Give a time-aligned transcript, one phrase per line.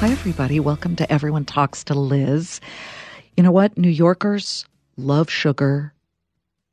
[0.00, 0.58] Hi, everybody.
[0.60, 2.58] Welcome to Everyone Talks to Liz.
[3.36, 3.76] You know what?
[3.76, 4.64] New Yorkers
[4.96, 5.92] love sugar,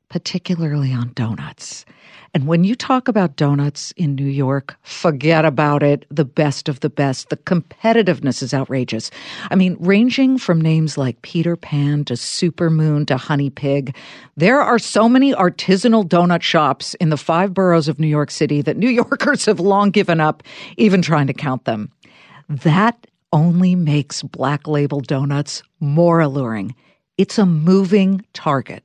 [0.08, 1.84] particularly on donuts.
[2.32, 6.06] And when you talk about donuts in New York, forget about it.
[6.10, 7.28] The best of the best.
[7.28, 9.10] The competitiveness is outrageous.
[9.50, 13.94] I mean, ranging from names like Peter Pan to Supermoon to Honey Pig,
[14.38, 18.62] there are so many artisanal donut shops in the five boroughs of New York City
[18.62, 20.42] that New Yorkers have long given up
[20.78, 21.92] even trying to count them.
[22.48, 26.74] That only makes Black Label Donuts more alluring.
[27.16, 28.84] It's a moving target.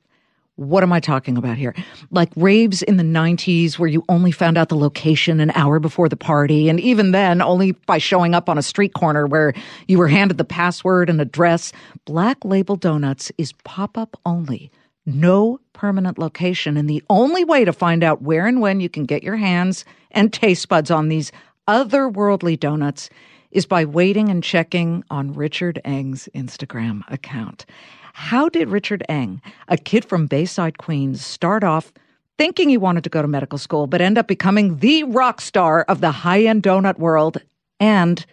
[0.55, 1.73] What am I talking about here?
[2.11, 6.09] Like raves in the 90s where you only found out the location an hour before
[6.09, 9.53] the party, and even then, only by showing up on a street corner where
[9.87, 11.71] you were handed the password and address.
[12.05, 14.71] Black Label Donuts is pop up only.
[15.07, 19.05] No permanent location, and the only way to find out where and when you can
[19.05, 21.31] get your hands and taste buds on these
[21.67, 23.09] otherworldly donuts
[23.53, 27.65] is by waiting and checking on Richard Eng's Instagram account.
[28.13, 31.93] How did Richard Eng, a kid from Bayside, Queens, start off
[32.37, 35.83] thinking he wanted to go to medical school, but end up becoming the rock star
[35.83, 37.37] of the high end donut world?
[37.79, 38.25] And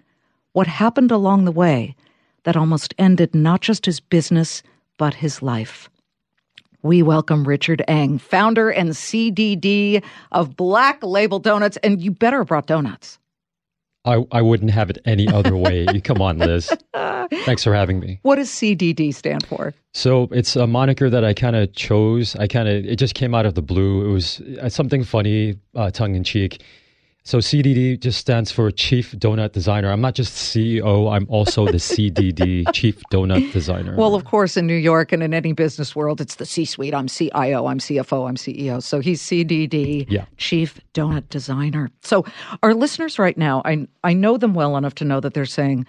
[0.53, 1.95] what happened along the way
[2.45, 4.63] that almost ended not just his business,
[4.97, 5.91] but his life?
[6.83, 12.67] We welcome Richard Eng, founder and CDD of Black Label Donuts, and you better brought
[12.67, 13.19] donuts.
[14.05, 16.01] I, I wouldn't have it any other way.
[16.05, 16.73] Come on, Liz.
[17.45, 18.19] Thanks for having me.
[18.23, 19.75] What does CDD stand for?
[19.95, 22.35] So it's a moniker that I kind of chose.
[22.37, 24.09] I kind of it just came out of the blue.
[24.09, 26.63] It was uh, something funny, uh, tongue in cheek.
[27.23, 29.91] So CDD just stands for Chief Donut Designer.
[29.93, 33.95] I'm not just CEO, I'm also the CDD, Chief Donut Designer.
[33.95, 36.95] Well, of course, in New York and in any business world, it's the C-suite.
[36.95, 38.83] I'm CIO, I'm CFO, I'm CEO.
[38.83, 40.25] So he's CDD, Yeah.
[40.39, 41.91] Chief Donut Designer.
[42.03, 42.25] So
[42.63, 45.87] our listeners right now, I I know them well enough to know that they're saying,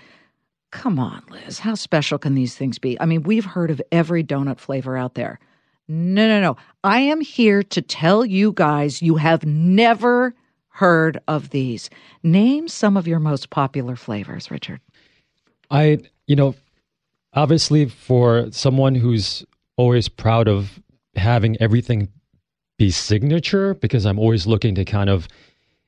[0.72, 4.24] "Come on, Liz, how special can these things be?" I mean, we've heard of every
[4.24, 5.40] donut flavor out there.
[5.88, 6.58] No, no, no.
[6.84, 10.36] I am here to tell you guys you have never
[10.82, 11.92] heard of these.
[12.24, 14.82] Name some of your most popular flavors, Richard.
[15.70, 16.56] I, you know,
[17.34, 19.46] obviously for someone who's
[19.78, 20.82] always proud of
[21.16, 22.10] having everything
[22.80, 25.28] be signature, because I'm always looking to kind of,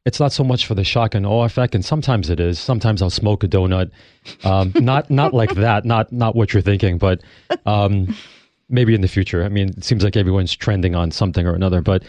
[0.05, 2.59] it's not so much for the shock and awe effect, and sometimes it is.
[2.59, 3.89] Sometimes I'll smoke a donut,
[4.43, 7.23] um, not not like that, not not what you're thinking, but
[7.65, 8.15] um,
[8.69, 9.43] maybe in the future.
[9.43, 12.03] I mean, it seems like everyone's trending on something or another, but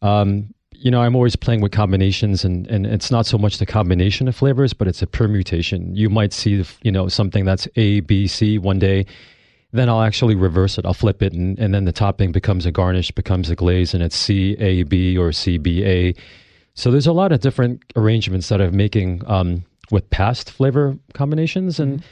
[0.00, 3.66] um, you know, I'm always playing with combinations, and, and it's not so much the
[3.66, 5.94] combination of flavors, but it's a permutation.
[5.94, 9.06] You might see, you know, something that's A, B, C one day,
[9.70, 10.84] then I'll actually reverse it.
[10.84, 14.02] I'll flip it, and, and then the topping becomes a garnish, becomes a glaze, and
[14.02, 16.14] it's C, A, B, or C, B, A.
[16.74, 21.78] So there's a lot of different arrangements that I'm making um, with past flavor combinations,
[21.78, 22.02] and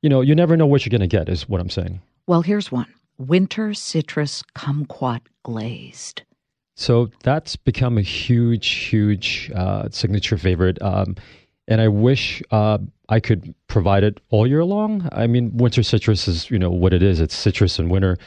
[0.00, 1.28] you know, you never know what you're going to get.
[1.28, 2.00] Is what I'm saying.
[2.28, 2.86] Well, here's one
[3.18, 6.22] winter citrus kumquat glazed.
[6.74, 10.80] So that's become a huge, huge uh, signature favorite.
[10.80, 11.16] Um,
[11.68, 12.78] and I wish uh,
[13.08, 15.08] I could provide it all year long.
[15.12, 17.20] I mean, winter citrus is, you know, what it is.
[17.20, 18.18] It's citrus in winter.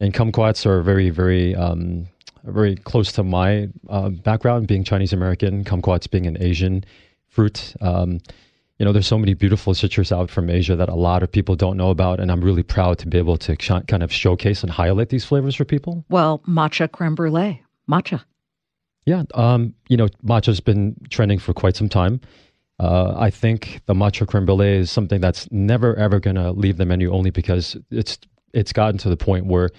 [0.00, 2.06] And kumquats are very, very, um,
[2.44, 6.84] very close to my uh, background, being Chinese American, kumquats being an Asian
[7.26, 7.74] fruit.
[7.80, 8.20] Um,
[8.78, 11.56] you know, there's so many beautiful citrus out from Asia that a lot of people
[11.56, 12.20] don't know about.
[12.20, 15.24] And I'm really proud to be able to sh- kind of showcase and highlight these
[15.24, 16.04] flavors for people.
[16.10, 17.63] Well, matcha creme brulee.
[17.90, 18.24] Matcha.
[19.06, 22.20] Yeah, um, you know, matcha's been trending for quite some time.
[22.80, 26.76] Uh, I think the matcha creme brulee is something that's never ever going to leave
[26.76, 28.18] the menu, only because it's
[28.52, 29.70] it's gotten to the point where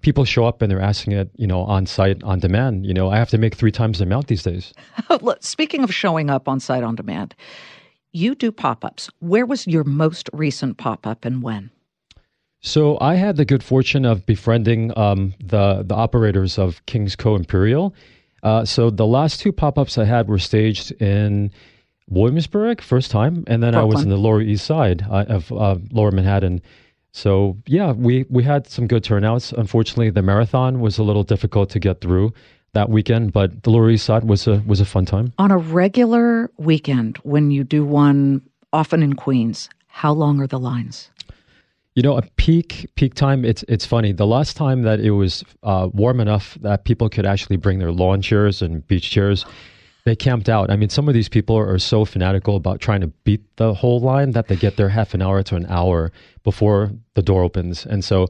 [0.00, 2.86] people show up and they're asking it, you know, on site, on demand.
[2.86, 4.72] You know, I have to make three times the amount these days.
[5.40, 7.34] Speaking of showing up on site on demand,
[8.12, 9.10] you do pop ups.
[9.20, 11.70] Where was your most recent pop up and when?
[12.62, 17.34] So I had the good fortune of befriending um, the the operators of King's Co
[17.34, 17.94] Imperial.
[18.42, 21.50] Uh, so the last two pop ups I had were staged in
[22.08, 25.76] Williamsburg, first time, and then I was in the Lower East Side uh, of uh,
[25.90, 26.60] Lower Manhattan.
[27.12, 29.52] So yeah, we we had some good turnouts.
[29.52, 32.32] Unfortunately, the marathon was a little difficult to get through.
[32.72, 35.32] that weekend, but the Lower East Side was a was a fun time.
[35.38, 38.42] On a regular weekend, when you do one,
[38.72, 41.10] often in Queens, how long are the lines?
[41.94, 43.44] You know, a peak peak time.
[43.44, 44.12] It's it's funny.
[44.12, 47.92] The last time that it was uh, warm enough that people could actually bring their
[47.92, 49.44] lawn chairs and beach chairs,
[50.04, 50.70] they camped out.
[50.70, 54.00] I mean, some of these people are so fanatical about trying to beat the whole
[54.00, 56.12] line that they get there half an hour to an hour
[56.44, 58.28] before the door opens, and so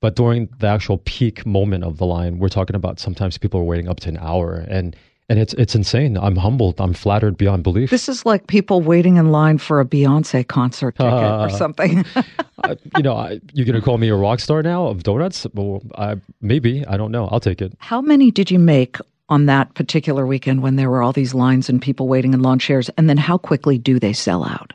[0.00, 3.64] but during the actual peak moment of the line, we're talking about sometimes people are
[3.64, 4.94] waiting up to an hour, and
[5.28, 6.16] and it's it's insane.
[6.18, 6.80] I'm humbled.
[6.80, 7.90] I'm flattered beyond belief.
[7.90, 12.04] This is like people waiting in line for a Beyonce concert ticket uh, or something.
[12.64, 15.46] uh, you know, I, you're going to call me a rock star now of donuts?
[15.54, 17.28] Well, I, maybe I don't know.
[17.28, 17.74] I'll take it.
[17.78, 18.98] How many did you make
[19.30, 22.58] on that particular weekend when there were all these lines and people waiting in lawn
[22.58, 22.90] chairs?
[22.98, 24.72] And then how quickly do they sell out?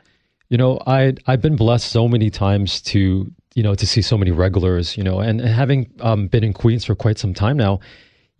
[0.48, 4.16] You know, I I've been blessed so many times to you know, to see so
[4.16, 7.56] many regulars, you know, and, and having um, been in Queens for quite some time
[7.56, 7.80] now,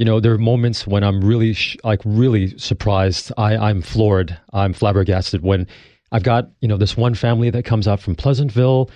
[0.00, 3.30] you know, there are moments when I'm really, sh- like, really surprised.
[3.36, 4.34] I, I'm floored.
[4.54, 5.66] I'm flabbergasted when
[6.10, 8.90] I've got, you know, this one family that comes out from Pleasantville.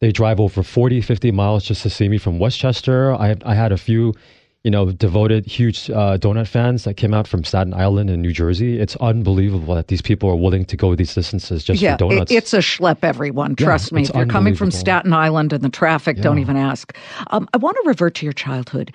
[0.00, 3.14] They drive over 40, 50 miles just to see me from Westchester.
[3.14, 4.14] I, I had a few
[4.64, 8.32] you know, devoted, huge uh, donut fans that came out from Staten Island and New
[8.32, 8.80] Jersey.
[8.80, 12.32] It's unbelievable that these people are willing to go these distances just yeah, for donuts.
[12.32, 13.54] it's a schlep, everyone.
[13.54, 14.02] Trust yeah, me.
[14.02, 16.24] If you're coming from Staten Island and the traffic, yeah.
[16.24, 16.94] don't even ask.
[17.28, 18.92] Um, I want to revert to your childhood.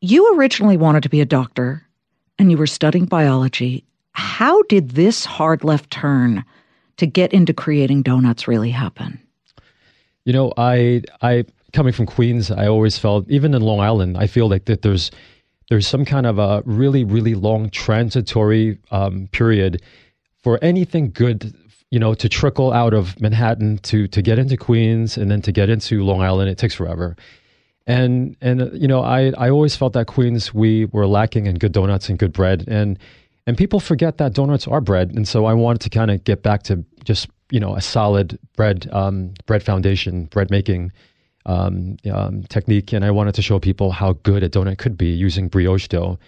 [0.00, 1.82] You originally wanted to be a doctor
[2.38, 3.84] and you were studying biology.
[4.12, 6.44] How did this hard left turn
[6.96, 9.20] to get into creating donuts really happen?
[10.24, 14.26] You know, I I coming from Queens, I always felt, even in Long Island, I
[14.26, 15.10] feel like that there's
[15.68, 19.82] there's some kind of a really really long transitory um, period
[20.42, 21.54] for anything good,
[21.90, 25.52] you know, to trickle out of Manhattan to to get into Queens and then to
[25.52, 26.50] get into Long Island.
[26.50, 27.16] It takes forever.
[27.88, 31.72] And and you know, I I always felt that Queens we were lacking in good
[31.72, 32.98] donuts and good bread and
[33.46, 35.10] and people forget that donuts are bread.
[35.14, 38.38] And so I wanted to kind of get back to just you know a solid
[38.54, 40.92] bread um, bread foundation, bread making
[41.46, 45.08] um, um, technique, and I wanted to show people how good a donut could be
[45.08, 46.18] using brioche dough.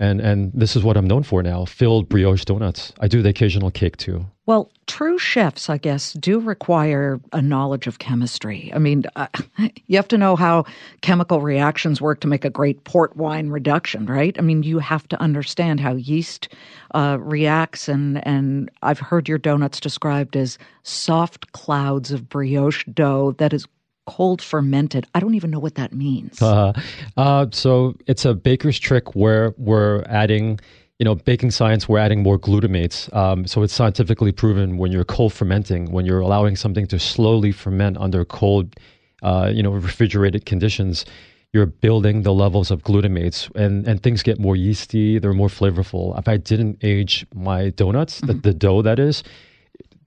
[0.00, 2.92] And and this is what I'm known for now: filled brioche donuts.
[3.00, 4.26] I do the occasional cake too.
[4.46, 8.72] Well, true chefs, I guess, do require a knowledge of chemistry.
[8.74, 9.28] I mean, uh,
[9.86, 10.64] you have to know how
[11.02, 14.34] chemical reactions work to make a great port wine reduction, right?
[14.38, 16.48] I mean, you have to understand how yeast
[16.94, 23.32] uh, reacts, and and I've heard your donuts described as soft clouds of brioche dough
[23.36, 23.66] that is
[24.10, 25.06] cold fermented.
[25.14, 26.40] I don't even know what that means.
[26.50, 26.72] Uh,
[27.16, 30.58] uh, so it's a baker's trick where we're adding,
[30.98, 33.14] you know, baking science, we're adding more glutamates.
[33.14, 37.52] Um, so it's scientifically proven when you're cold fermenting, when you're allowing something to slowly
[37.52, 38.74] ferment under cold,
[39.22, 41.06] uh, you know, refrigerated conditions,
[41.52, 46.18] you're building the levels of glutamates and, and things get more yeasty, they're more flavorful.
[46.18, 48.26] If I didn't age my donuts, mm-hmm.
[48.26, 49.22] the, the dough that is,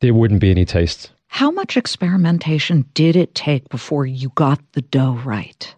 [0.02, 1.12] there wouldn't be any taste.
[1.34, 5.74] How much experimentation did it take before you got the dough right?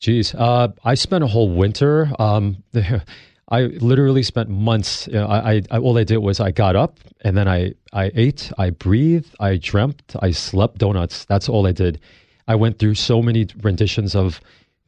[0.00, 2.10] Geez, uh, I spent a whole winter.
[2.18, 2.64] Um,
[3.50, 5.06] I literally spent months.
[5.06, 8.10] You know, I, I, all I did was I got up and then I, I
[8.16, 11.24] ate, I breathed, I dreamt, I slept donuts.
[11.26, 12.00] That's all I did.
[12.48, 14.40] I went through so many renditions of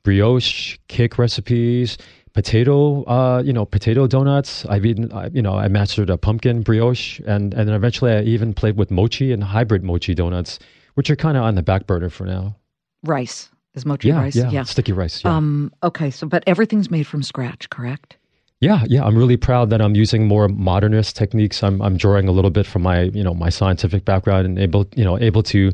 [0.03, 1.97] brioche, cake recipes,
[2.33, 4.65] potato, uh, you know, potato donuts.
[4.67, 8.55] I've eaten, you know, I mastered a pumpkin brioche, and and then eventually I even
[8.55, 10.59] played with mochi and hybrid mochi donuts,
[10.95, 12.57] which are kind of on the back burner for now.
[13.05, 15.25] Rice is mochi yeah, rice, yeah, yeah, sticky rice.
[15.25, 15.37] Yeah.
[15.37, 18.17] Um, okay, so but everything's made from scratch, correct?
[18.61, 19.05] Yeah, yeah.
[19.05, 21.63] I'm really proud that I'm using more modernist techniques.
[21.63, 24.87] I'm I'm drawing a little bit from my you know my scientific background and able
[24.95, 25.73] you know able to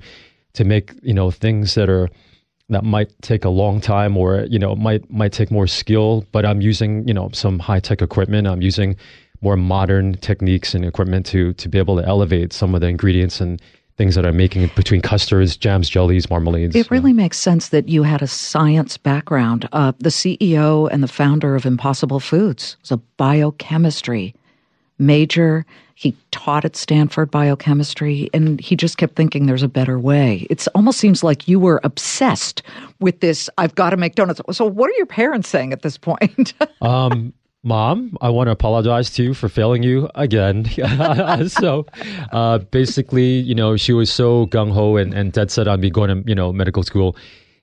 [0.55, 2.09] to make you know things that are
[2.69, 6.45] that might take a long time or you know might might take more skill but
[6.45, 8.47] i'm using you know some high tech equipment.
[8.47, 8.97] I'm using
[9.41, 13.41] more modern techniques and equipment to to be able to elevate some of the ingredients
[13.41, 13.61] and
[13.97, 16.75] things that i'm making between custards jams jellies marmalades.
[16.75, 19.69] It really makes sense that you had a science background.
[19.73, 24.35] Uh, the ceo and the founder of impossible foods was a biochemistry
[24.99, 25.65] major
[25.97, 30.47] he taught at Stanford biochemistry, and he just kept thinking there's a better way.
[30.51, 32.63] It almost seems like you were obsessed
[33.01, 33.49] with this.
[33.57, 34.43] I've got to make donuts.
[34.53, 36.53] So, what are your parents saying at this point?
[36.83, 40.67] um, Mom, I want to apologize to you for failing you again.
[41.49, 41.87] so,
[42.31, 45.89] uh, basically, you know, she was so gung ho and, and dead set on me
[45.89, 47.17] going to, you know, medical school.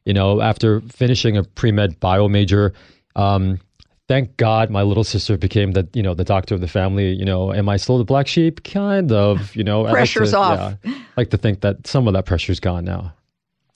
[0.06, 2.74] You know, after finishing a pre med bio major,
[3.16, 3.60] um,
[4.08, 7.14] thank God my little sister became the you know the doctor of the family.
[7.14, 8.64] You know, am I still the black sheep?
[8.64, 9.56] Kind of.
[9.56, 10.78] You know, pressure's like to, off.
[10.84, 13.14] Yeah, like to think that some of that pressure's gone now.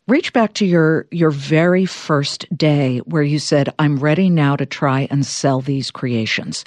[0.08, 4.66] Reach back to your your very first day where you said, "I'm ready now to
[4.66, 6.64] try and sell these creations."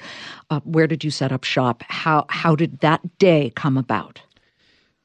[0.49, 1.83] Uh, where did you set up shop?
[1.87, 4.21] How how did that day come about?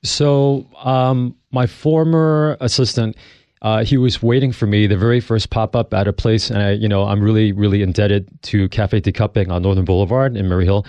[0.03, 3.17] So, um, my former assistant,
[3.63, 6.63] uh, he was waiting for me the very first pop up at a place, and
[6.63, 10.47] I, you know, I'm really really indebted to Cafe de Cupping on Northern Boulevard in
[10.47, 10.85] Murray Hill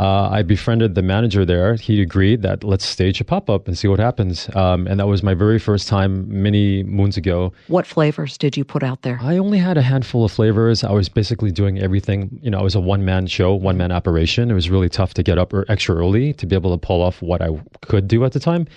[0.00, 1.74] uh, I befriended the manager there.
[1.74, 4.48] He agreed that let's stage a pop up and see what happens.
[4.56, 7.52] Um, and that was my very first time many moons ago.
[7.66, 9.18] What flavors did you put out there?
[9.20, 10.82] I only had a handful of flavors.
[10.82, 12.40] I was basically doing everything.
[12.42, 14.50] You know, I was a one man show, one man operation.
[14.50, 17.20] It was really tough to get up extra early to be able to pull off
[17.20, 17.48] what I
[17.82, 18.68] could do at the time.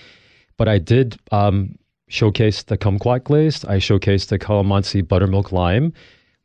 [0.57, 3.65] But I did um, showcase the kumquat glazed.
[3.65, 5.93] I showcased the calamansi buttermilk lime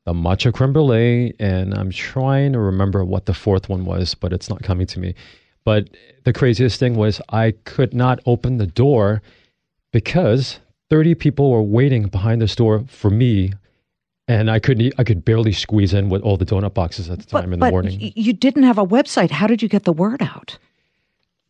[0.08, 4.32] the matcha creme brulee, and I'm trying to remember what the fourth one was, but
[4.32, 5.14] it's not coming to me.
[5.64, 5.90] But
[6.24, 9.20] the craziest thing was I could not open the door
[9.92, 13.52] because 30 people were waiting behind the store for me
[14.28, 14.94] and I couldn't.
[14.96, 17.60] I could barely squeeze in with all the donut boxes at the time but, in
[17.60, 18.12] the morning.
[18.16, 19.30] You didn't have a website.
[19.30, 20.56] How did you get the word out?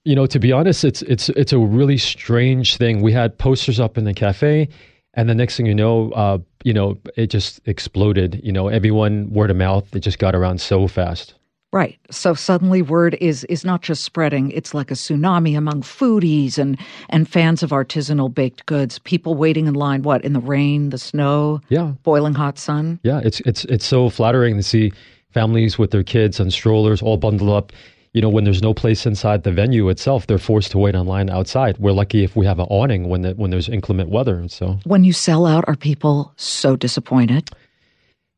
[0.08, 3.02] You know, to be honest, it's it's it's a really strange thing.
[3.02, 4.66] We had posters up in the cafe,
[5.12, 8.40] and the next thing you know, uh, you know, it just exploded.
[8.42, 9.94] You know, everyone word of mouth.
[9.94, 11.34] It just got around so fast.
[11.74, 11.98] Right.
[12.10, 16.78] So suddenly word is is not just spreading, it's like a tsunami among foodies and
[17.10, 20.96] and fans of artisanal baked goods, people waiting in line what, in the rain, the
[20.96, 22.98] snow, yeah, boiling hot sun.
[23.02, 24.90] Yeah, it's it's it's so flattering to see
[25.34, 27.72] families with their kids and strollers all bundled up
[28.18, 31.30] you know, when there's no place inside the venue itself, they're forced to wait online
[31.30, 31.78] outside.
[31.78, 34.44] We're lucky if we have an awning when the, when there's inclement weather.
[34.48, 37.48] So when you sell out, are people so disappointed?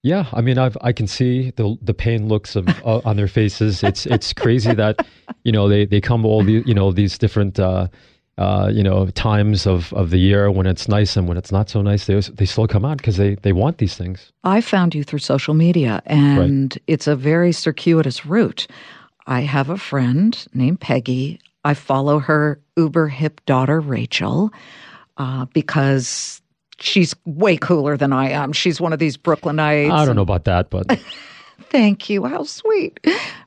[0.03, 3.27] Yeah, I mean, I've I can see the the pain looks of uh, on their
[3.27, 3.83] faces.
[3.83, 5.07] It's it's crazy that
[5.45, 7.59] you know they they come all the you know these different.
[7.59, 7.89] Uh,
[8.39, 11.69] uh, you know, times of, of the year when it's nice and when it's not
[11.69, 14.33] so nice, they, they still come out because they, they want these things.
[14.45, 16.83] I found you through social media, and right.
[16.87, 18.67] it's a very circuitous route.
[19.31, 21.39] I have a friend named Peggy.
[21.65, 24.51] I follow her uber hip daughter, Rachel,
[25.19, 26.43] uh, because
[26.81, 28.53] she's way cooler than I am.
[28.53, 29.93] She's one of these Brooklynites.
[29.93, 31.01] I don't know about that, but.
[31.71, 32.25] Thank you.
[32.25, 32.99] How sweet.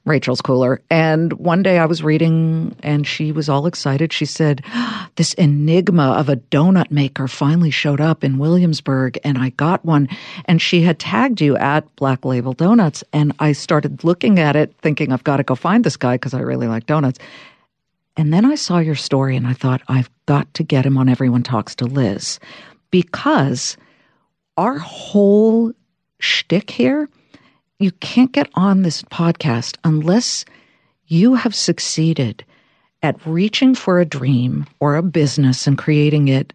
[0.05, 0.81] Rachel's cooler.
[0.89, 4.11] And one day I was reading and she was all excited.
[4.11, 4.63] She said,
[5.15, 10.09] This enigma of a donut maker finally showed up in Williamsburg and I got one.
[10.45, 13.03] And she had tagged you at Black Label Donuts.
[13.13, 16.33] And I started looking at it thinking, I've got to go find this guy because
[16.33, 17.19] I really like donuts.
[18.17, 21.09] And then I saw your story and I thought, I've got to get him on
[21.09, 22.39] Everyone Talks to Liz
[22.91, 23.77] because
[24.57, 25.73] our whole
[26.19, 27.09] shtick here
[27.83, 30.45] you can't get on this podcast unless
[31.07, 32.43] you have succeeded
[33.01, 36.53] at reaching for a dream or a business and creating it,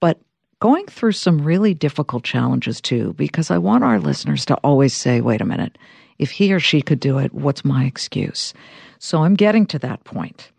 [0.00, 0.20] but
[0.60, 5.20] going through some really difficult challenges too, because I want our listeners to always say,
[5.20, 5.76] wait a minute,
[6.18, 8.54] if he or she could do it, what's my excuse?
[8.98, 10.50] So I'm getting to that point.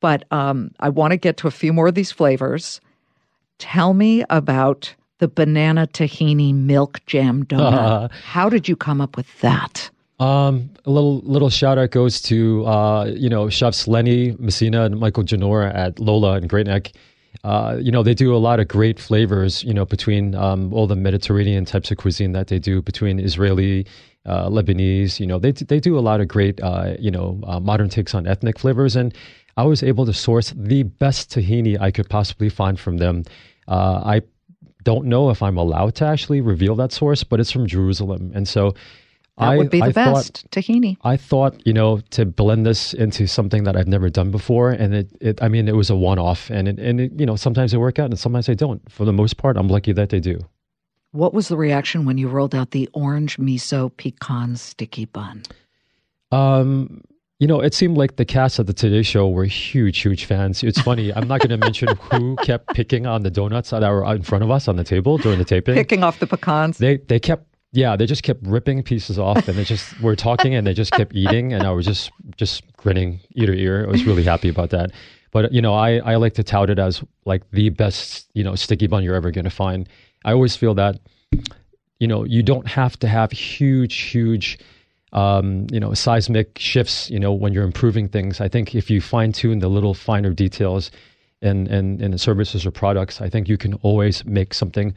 [0.00, 2.80] But um, I want to get to a few more of these flavors.
[3.58, 8.10] Tell me about the banana tahini milk jam donut.
[8.10, 9.88] How did you come up with that?
[10.18, 14.98] Um, a little little shout out goes to uh, you know chefs Lenny Messina and
[14.98, 16.92] Michael Ginor at Lola and Great Neck.
[17.44, 19.62] Uh, you know they do a lot of great flavors.
[19.62, 23.86] You know between um, all the Mediterranean types of cuisine that they do between Israeli,
[24.26, 25.20] uh, Lebanese.
[25.20, 28.14] You know they they do a lot of great uh, you know uh, modern takes
[28.14, 29.14] on ethnic flavors, and
[29.56, 33.24] I was able to source the best tahini I could possibly find from them.
[33.68, 34.22] Uh, I
[34.84, 38.32] don't know if I'm allowed to actually reveal that source, but it's from Jerusalem.
[38.34, 38.74] And so
[39.40, 40.96] that I, would be the I best thought, tahini.
[41.02, 44.94] I thought, you know, to blend this into something that I've never done before, and
[44.94, 47.72] it, it I mean, it was a one-off, and it, and it, you know, sometimes
[47.72, 48.82] they work out, and sometimes they don't.
[48.90, 50.40] For the most part, I'm lucky that they do.
[51.12, 55.42] What was the reaction when you rolled out the orange miso pecan sticky bun?
[56.30, 57.02] Um,
[57.40, 60.62] you know, it seemed like the cast of the Today Show were huge, huge fans.
[60.62, 61.12] It's funny.
[61.12, 64.44] I'm not going to mention who kept picking on the donuts that were in front
[64.44, 65.74] of us on the table during the taping.
[65.74, 66.78] Picking off the pecans.
[66.78, 70.54] They they kept yeah, they just kept ripping pieces off, and they just we're talking,
[70.54, 73.86] and they just kept eating, and I was just just grinning ear to ear.
[73.86, 74.90] I was really happy about that.
[75.32, 78.54] But you know, I I like to tout it as like the best you know
[78.54, 79.88] sticky bun you're ever going to find.
[80.26, 81.00] I always feel that
[82.00, 84.58] you know you don't have to have huge, huge
[85.12, 88.40] um, you know, seismic shifts, you know, when you're improving things.
[88.40, 90.90] I think if you fine tune the little finer details
[91.42, 94.94] in, in, in the services or products, I think you can always make something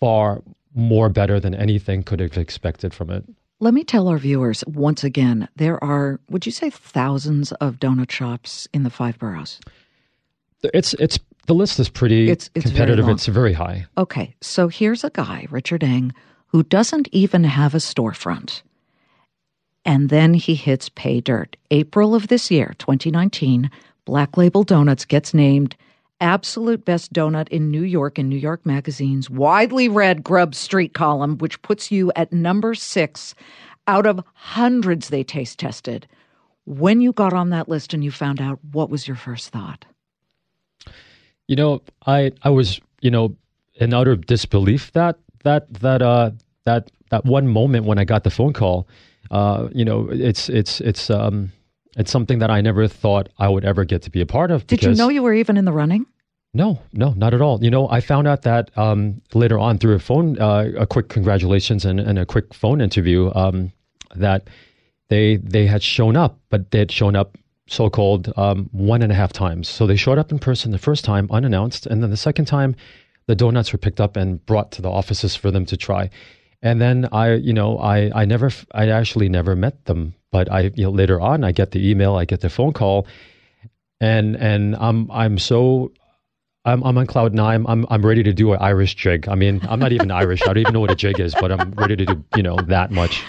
[0.00, 0.42] far
[0.74, 3.24] more better than anything could have expected from it.
[3.60, 8.10] Let me tell our viewers once again there are, would you say, thousands of donut
[8.10, 9.60] shops in the five boroughs?
[10.74, 13.06] It's it's the list is pretty It's- it's very competitive.
[13.06, 13.14] long.
[13.14, 13.86] it's very high.
[13.98, 16.12] Okay, so here's a guy, Richard Eng,
[16.46, 18.62] who doesn't even have a storefront.
[19.84, 21.56] And then he hits pay dirt.
[21.70, 23.70] April of this year, 2019,
[24.04, 25.76] Black Label Donuts gets named
[26.20, 31.36] absolute best donut in New York in New York Magazine's widely read Grub Street column,
[31.38, 33.34] which puts you at number six
[33.88, 36.06] out of hundreds they taste tested.
[36.64, 39.84] When you got on that list and you found out, what was your first thought?
[41.48, 43.36] You know, I I was you know
[43.74, 46.30] in utter disbelief that that that uh
[46.64, 48.86] that that one moment when I got the phone call.
[49.32, 51.50] Uh, you know, it's it's it's um
[51.96, 54.66] it's something that I never thought I would ever get to be a part of.
[54.66, 56.06] Did you know you were even in the running?
[56.54, 57.64] No, no, not at all.
[57.64, 61.08] You know, I found out that um, later on through a phone, uh, a quick
[61.08, 63.72] congratulations and, and a quick phone interview, um,
[64.14, 64.48] that
[65.08, 69.10] they they had shown up, but they had shown up so called um, one and
[69.10, 69.66] a half times.
[69.66, 72.76] So they showed up in person the first time unannounced, and then the second time,
[73.26, 76.10] the donuts were picked up and brought to the offices for them to try.
[76.62, 80.70] And then I, you know, I I never, I actually never met them, but I,
[80.74, 83.06] you know, later on, I get the email, I get the phone call,
[84.00, 85.92] and and I'm I'm so
[86.64, 87.64] I'm I'm on cloud nine.
[87.68, 89.28] I'm I'm ready to do an Irish jig.
[89.28, 90.42] I mean, I'm not even Irish.
[90.42, 92.56] I don't even know what a jig is, but I'm ready to do you know
[92.56, 93.24] that much.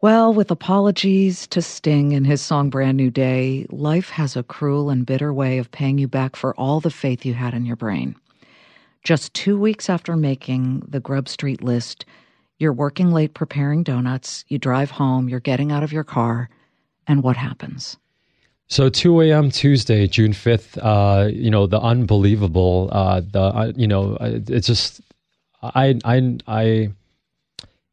[0.00, 4.90] Well, with apologies to Sting in his song Brand New Day, life has a cruel
[4.90, 7.76] and bitter way of paying you back for all the faith you had in your
[7.76, 8.16] brain.
[9.04, 12.04] Just two weeks after making the Grub Street list,
[12.62, 16.48] you're working late preparing donuts, you drive home, you're getting out of your car,
[17.06, 17.96] and what happens?
[18.68, 19.50] So 2 a.m.
[19.50, 20.78] Tuesday, June 5th.
[20.80, 22.88] Uh, you know the unbelievable.
[22.90, 25.02] Uh, the uh, you know uh, it's just
[25.62, 26.92] I I I.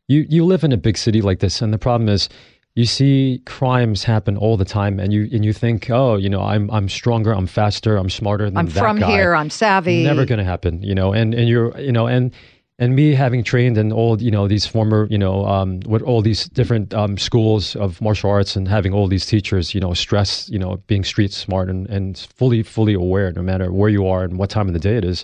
[0.08, 2.30] You you live in a big city like this, and the problem is
[2.76, 6.42] you see crimes happen all the time, and you and you think, oh, you know,
[6.42, 9.12] I'm I'm stronger, I'm faster, I'm smarter than I'm that from guy.
[9.12, 10.04] here, I'm savvy.
[10.04, 12.32] never going to happen you know and and you're you know and
[12.80, 16.22] and me having trained in all you know these former you know um with all
[16.22, 20.50] these different um schools of martial arts and having all these teachers you know stress
[20.50, 24.24] you know being street smart and and fully fully aware no matter where you are
[24.24, 25.24] and what time of the day it is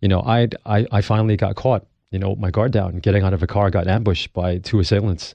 [0.00, 3.34] you know i i, I finally got caught you know my guard down getting out
[3.34, 5.34] of a car got ambushed by two assailants.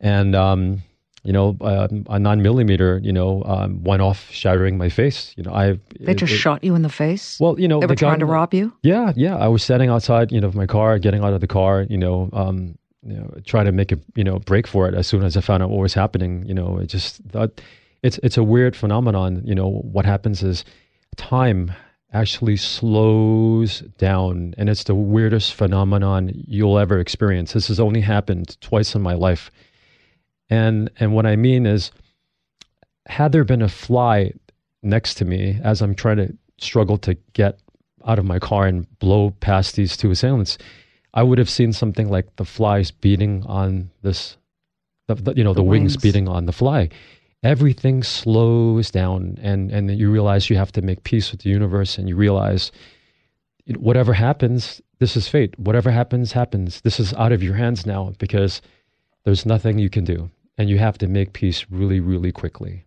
[0.00, 0.82] And um
[1.24, 5.32] you know, uh, a nine millimeter, you know, um, went off, shattering my face.
[5.36, 7.38] You know, I They just it- shot you in the face?
[7.40, 8.72] Well, you know, they were the trying to rob you?
[8.82, 9.36] yeah, yeah.
[9.36, 11.96] I was standing outside, you know, of my car, getting out of the car, you
[11.98, 14.94] know, um, you know, trying to make a you know break for it.
[14.94, 17.60] As soon as I found out what was happening, you know, it just that
[18.02, 19.42] it's it's a weird phenomenon.
[19.44, 20.64] You know, what happens is
[21.16, 21.72] time
[22.12, 27.52] actually slows down, and it's the weirdest phenomenon you'll ever experience.
[27.52, 29.50] This has only happened twice in my life,
[30.50, 31.90] and and what I mean is,
[33.06, 34.32] had there been a fly
[34.82, 37.60] next to me as I'm trying to struggle to get
[38.06, 40.58] out of my car and blow past these two assailants,
[41.14, 44.36] I would have seen something like the flies beating on this,
[45.06, 45.94] the, the, you know, the, The wings.
[45.94, 46.02] wings.
[46.02, 46.90] beating on the fly.
[47.42, 51.98] Everything slows down, and and you realize you have to make peace with the universe,
[51.98, 52.72] and you realize
[53.76, 55.58] whatever happens, this is fate.
[55.58, 56.80] Whatever happens, happens.
[56.82, 58.62] This is out of your hands now because
[59.24, 62.84] there's nothing you can do, and you have to make peace really, really quickly.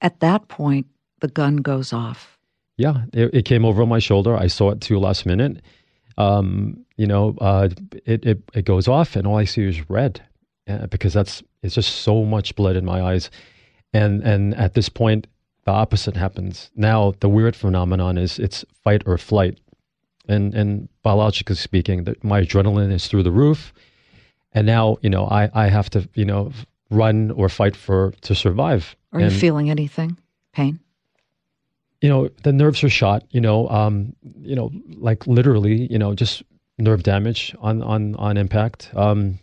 [0.00, 0.86] At that point,
[1.20, 2.38] the gun goes off.
[2.76, 4.36] Yeah, it, it came over my shoulder.
[4.36, 5.62] I saw it too last minute.
[6.18, 7.68] Um, you know, uh,
[8.04, 10.22] it, it it goes off, and all I see is red,
[10.68, 13.30] uh, because that's it's just so much blood in my eyes,
[13.92, 15.26] and and at this point,
[15.64, 16.70] the opposite happens.
[16.74, 19.58] Now, the weird phenomenon is it's fight or flight,
[20.28, 23.74] and and biologically speaking, the, my adrenaline is through the roof,
[24.56, 26.50] and now you know I I have to you know
[26.90, 28.96] run or fight for to survive.
[29.12, 30.18] Are and, you feeling anything?
[30.52, 30.80] Pain?
[32.00, 36.14] you know the nerves are shot you know um you know like literally you know
[36.14, 36.42] just
[36.78, 39.38] nerve damage on on on impact um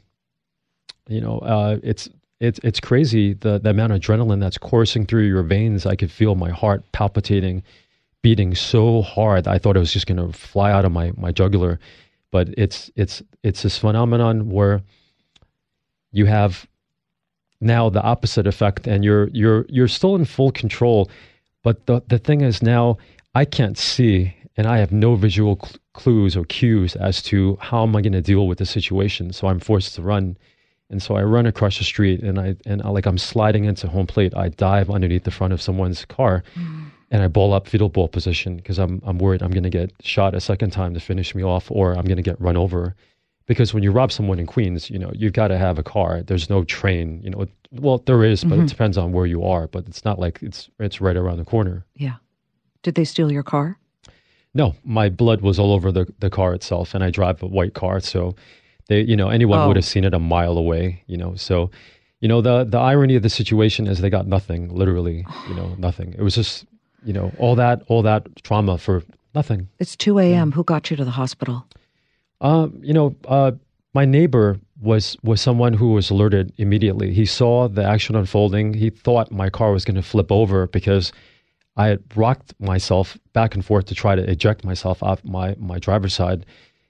[1.08, 5.24] you know uh it's it's it's crazy the the amount of adrenaline that's coursing through
[5.24, 7.64] your veins i could feel my heart palpitating
[8.22, 11.32] beating so hard i thought it was just going to fly out of my my
[11.32, 11.80] jugular
[12.32, 14.82] but it's it's it's this phenomenon where
[16.14, 16.66] you have
[17.60, 21.10] now the opposite effect and you're you're you're still in full control
[21.64, 22.98] but the the thing is now
[23.36, 27.84] I can't see and I have no visual cl- clues or cues as to how
[27.84, 29.34] am I going to deal with the situation.
[29.34, 30.38] So I'm forced to run.
[30.90, 33.88] And so I run across the street and I and I, like I'm sliding into
[33.88, 34.36] home plate.
[34.36, 36.86] I dive underneath the front of someone's car mm.
[37.10, 39.92] and I ball up fetal ball position because I'm I'm worried I'm going to get
[40.02, 42.96] shot a second time to finish me off or I'm going to get run over.
[43.46, 46.24] Because when you rob someone in Queens, you know, you've got to have a car.
[46.24, 47.46] There's no train, you know.
[47.72, 48.66] Well, there is, but it mm-hmm.
[48.68, 51.86] depends on where you are, but it's not like it's it's right around the corner.
[51.96, 52.16] Yeah.
[52.84, 53.78] Did they steal your car?
[54.54, 57.74] No, my blood was all over the, the car itself, and I drive a white
[57.74, 58.36] car, so
[58.88, 59.68] they, you know, anyone Oh.
[59.68, 61.36] would have seen it a mile away, you know.
[61.36, 61.72] So,
[62.20, 65.76] you know, the the irony of the situation is they got nothing, literally, you know,
[65.78, 66.14] nothing.
[66.18, 66.66] It was just,
[67.04, 69.04] you know, all that all that trauma for
[69.34, 69.68] nothing.
[69.80, 70.52] It's 2 a.m.
[70.52, 71.66] Who got you to the hospital?
[72.44, 73.54] Um, you know, uh,
[73.94, 77.14] my neighbor was was someone who was alerted immediately.
[77.14, 78.74] He saw the action unfolding.
[78.74, 81.14] He thought my car was going to flip over because
[81.78, 85.80] I had rocked myself back and forth to try to eject myself off my my
[85.80, 86.46] driver's side.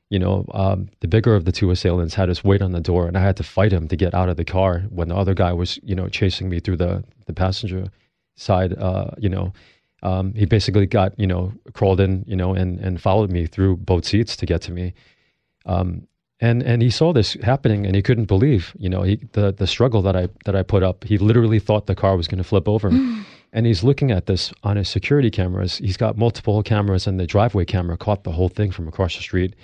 [0.10, 3.08] You know, um, the bigger of the two assailants had us wait on the door,
[3.08, 5.34] and I had to fight him to get out of the car when the other
[5.34, 7.88] guy was, you know, chasing me through the the passenger
[8.36, 8.74] side.
[8.78, 9.54] Uh, you know,
[10.02, 13.78] um, he basically got, you know, crawled in, you know, and and followed me through
[13.78, 14.94] both seats to get to me.
[15.66, 16.08] Um,
[16.40, 19.68] and and he saw this happening, and he couldn't believe, you know, he, the the
[19.68, 21.04] struggle that I that I put up.
[21.06, 22.90] He literally thought the car was going to flip over,
[23.54, 25.78] and he's looking at this on his security cameras.
[25.78, 29.22] He's got multiple cameras, and the driveway camera caught the whole thing from across the
[29.22, 29.56] street.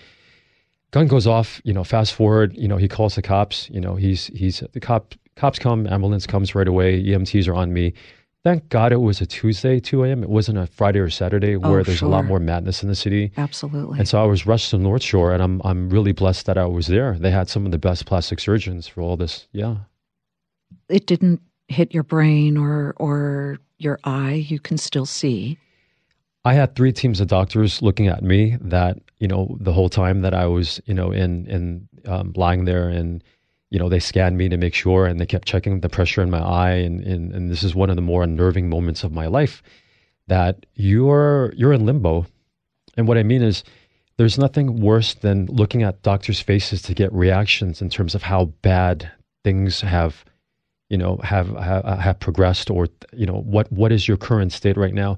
[0.91, 1.83] Gun goes off, you know.
[1.83, 3.69] Fast forward, you know, he calls the cops.
[3.69, 5.15] You know, he's he's the cop.
[5.35, 7.01] Cops come, ambulance comes right away.
[7.01, 7.93] EMTs are on me.
[8.43, 10.23] Thank God it was a Tuesday, 2 a.m.
[10.23, 12.95] It wasn't a Friday or Saturday where Oh, there's a lot more madness in the
[12.95, 13.33] city.
[13.35, 13.99] Absolutely.
[13.99, 16.65] And so I was rushed to North Shore, and I'm I'm really blessed that I
[16.65, 17.17] was there.
[17.19, 19.47] They had some of the best plastic surgeons for all this.
[19.51, 19.75] Yeah,
[20.87, 24.45] it didn't hit your brain or or your eye.
[24.47, 25.57] You can still see.
[26.45, 28.57] I had three teams of doctors looking at me.
[28.61, 32.63] That you know the whole time that I was you know in in um, lying
[32.63, 33.21] there, and
[33.69, 36.29] you know they scanned me to make sure, and they kept checking the pressure in
[36.29, 39.27] my eye, and and, and this is one of the more unnerving moments of my
[39.27, 39.61] life.
[40.27, 42.25] That you're you're in limbo,
[42.97, 43.63] and what I mean is.
[44.17, 48.47] There's nothing worse than looking at doctors' faces to get reactions in terms of how
[48.61, 49.09] bad
[49.45, 50.25] things have
[50.89, 54.77] you know have have, have progressed or you know what what is your current state
[54.77, 55.17] right now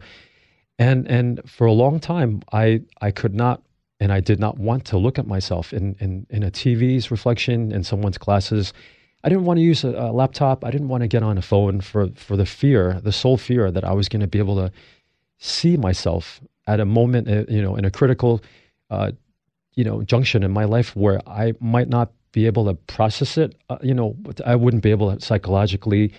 [0.78, 3.62] and and for a long time i i could not
[4.02, 7.72] and i did not want to look at myself in in, in a tv's reflection
[7.72, 8.74] in someone's glasses
[9.24, 11.42] i didn't want to use a, a laptop i didn't want to get on a
[11.42, 14.56] phone for for the fear the sole fear that i was going to be able
[14.56, 14.70] to
[15.38, 18.42] see myself at a moment uh, you know in a critical
[18.90, 19.12] uh,
[19.76, 23.56] you know junction in my life where I might not be able to process it.
[23.70, 26.14] Uh, you know, I wouldn't be able to psychologically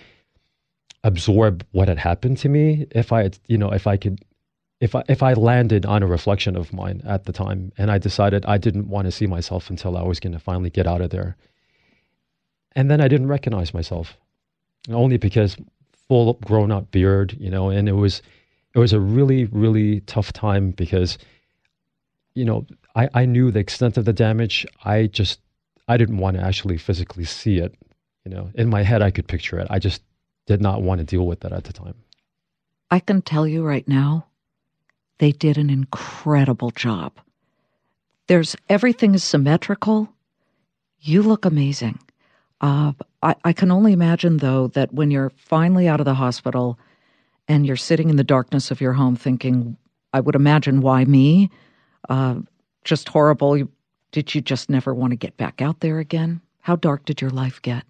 [1.03, 4.23] absorb what had happened to me if I, you know, if I could,
[4.83, 7.97] if I if I landed on a reflection of mine at the time, and I
[7.97, 11.01] decided I didn't want to see myself until I was going to finally get out
[11.01, 11.37] of there,
[12.75, 14.17] and then I didn't recognize myself,
[14.89, 15.55] only because
[16.07, 18.21] full grown up beard, you know, and it was
[18.75, 21.17] it was a really really tough time because
[22.35, 22.65] you know,
[22.95, 24.65] I, I knew the extent of the damage.
[24.83, 25.39] I just,
[25.87, 27.75] I didn't want to actually physically see it.
[28.25, 29.67] You know, in my head, I could picture it.
[29.69, 30.01] I just
[30.47, 31.95] did not want to deal with that at the time.
[32.89, 34.25] I can tell you right now,
[35.23, 37.13] they did an incredible job.
[38.27, 40.13] There's everything is symmetrical.
[40.99, 41.97] You look amazing.
[42.59, 46.77] Uh, I, I can only imagine, though, that when you're finally out of the hospital
[47.47, 49.77] and you're sitting in the darkness of your home thinking,
[50.11, 51.49] I would imagine, why me?
[52.09, 52.39] Uh,
[52.83, 53.65] just horrible.
[54.11, 56.41] Did you just never want to get back out there again?
[56.59, 57.85] How dark did your life get?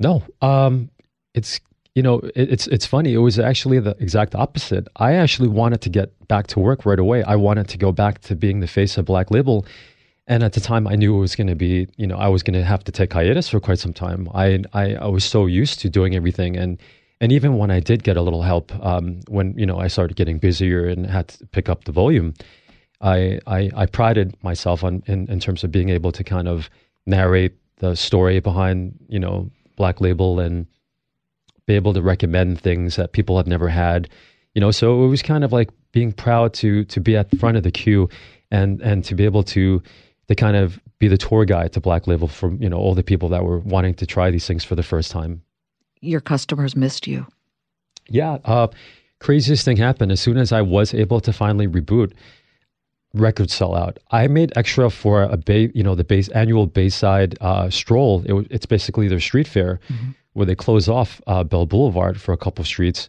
[0.00, 0.90] No, um,
[1.32, 1.60] it's
[1.94, 3.12] you know, it, it's it's funny.
[3.12, 4.88] It was actually the exact opposite.
[4.96, 7.22] I actually wanted to get back to work right away.
[7.22, 9.66] I wanted to go back to being the face of Black Label,
[10.26, 12.42] and at the time, I knew it was going to be, you know, I was
[12.42, 14.28] going to have to take hiatus for quite some time.
[14.34, 16.78] I, I I was so used to doing everything, and
[17.20, 20.16] and even when I did get a little help, um, when you know I started
[20.16, 22.34] getting busier and had to pick up the volume,
[23.02, 26.70] I I, I prided myself on in, in terms of being able to kind of
[27.04, 30.66] narrate the story behind you know Black Label and
[31.66, 34.08] be able to recommend things that people have never had
[34.54, 34.70] you know?
[34.70, 37.62] So it was kind of like being proud to to be at the front of
[37.62, 38.08] the queue
[38.50, 39.82] and and to be able to
[40.28, 43.02] to kind of be the tour guide to black label for you know all the
[43.02, 45.42] people that were wanting to try these things for the first time.
[46.00, 47.26] Your customers missed you.
[48.08, 48.68] yeah uh
[49.20, 50.12] craziest thing happened.
[50.12, 52.12] As soon as i was able to finally reboot
[53.14, 57.36] records sell out i made extra for a bay you know the base annual bayside
[57.40, 59.78] uh stroll it, it's basically their street fair
[60.32, 63.08] where they close off uh, Bell Boulevard for a couple of streets,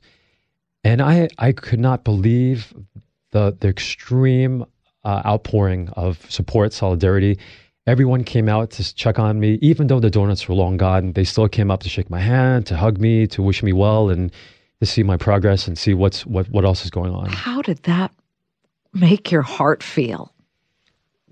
[0.83, 2.73] and I I could not believe
[3.31, 4.65] the the extreme
[5.03, 7.39] uh, outpouring of support, solidarity.
[7.85, 11.11] Everyone came out to check on me, even though the donuts were long gone.
[11.13, 14.09] They still came up to shake my hand, to hug me, to wish me well,
[14.09, 14.31] and
[14.79, 17.29] to see my progress and see what's what what else is going on.
[17.29, 18.11] How did that
[18.93, 20.33] make your heart feel?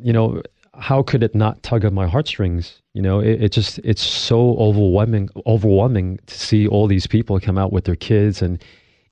[0.02, 0.41] you know,
[0.74, 2.82] how could it not tug at my heartstrings?
[2.93, 7.58] You know, it, it just it's so overwhelming overwhelming to see all these people come
[7.58, 8.63] out with their kids and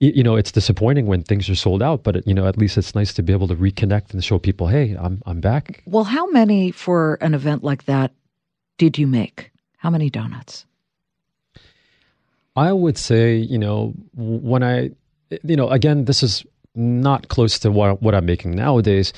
[0.01, 2.95] you know, it's disappointing when things are sold out, but you know, at least it's
[2.95, 5.83] nice to be able to reconnect and show people, hey, I'm I'm back.
[5.85, 8.13] Well, how many for an event like that
[8.77, 9.51] did you make?
[9.77, 10.65] How many donuts?
[12.55, 14.91] I would say, you know, when I,
[15.43, 19.13] you know, again, this is not close to what what I'm making nowadays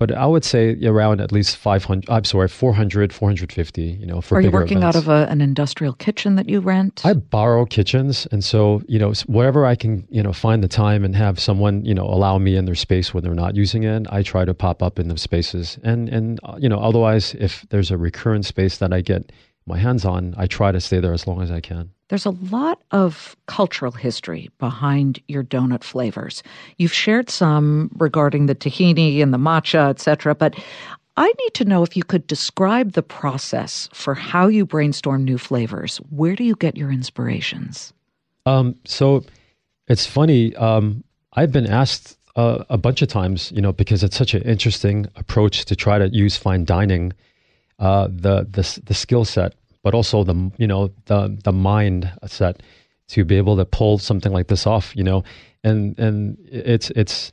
[0.00, 4.38] but I would say around at least 500, I'm sorry, 400, 450, you know, for
[4.38, 4.96] Are you working events.
[4.96, 7.02] out of a, an industrial kitchen that you rent?
[7.04, 8.26] I borrow kitchens.
[8.32, 11.84] And so, you know, wherever I can, you know, find the time and have someone,
[11.84, 14.54] you know, allow me in their space when they're not using it, I try to
[14.54, 15.78] pop up in those spaces.
[15.84, 19.30] And, and, uh, you know, otherwise, if there's a recurrent space that I get
[19.66, 21.90] my hands on, I try to stay there as long as I can.
[22.10, 26.42] There's a lot of cultural history behind your donut flavors.
[26.76, 30.56] You've shared some regarding the tahini and the matcha, etc., but
[31.16, 35.38] I need to know if you could describe the process for how you brainstorm new
[35.38, 35.98] flavors.
[36.10, 37.92] Where do you get your inspirations?
[38.44, 39.24] Um, so
[39.86, 40.56] it's funny.
[40.56, 44.42] Um, I've been asked uh, a bunch of times, you know, because it's such an
[44.42, 47.12] interesting approach to try to use fine dining,
[47.78, 52.62] uh, the the the skill set but also the you know the the mind set
[53.08, 54.94] to be able to pull something like this off.
[54.96, 55.24] You know,
[55.64, 57.32] and and it's it's